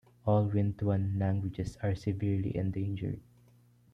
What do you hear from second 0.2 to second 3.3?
All Wintuan languages are severely endangered.